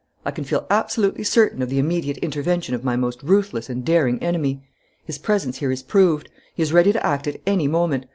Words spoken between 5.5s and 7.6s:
here is proved. He is ready to act at